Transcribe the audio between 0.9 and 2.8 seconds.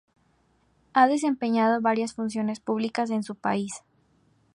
Ha desempeñado varias funciones